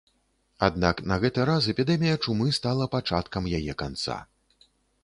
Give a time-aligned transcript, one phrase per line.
[0.67, 4.19] Аднак на гэты раз эпідэмія чумы стала пачаткам яе канца.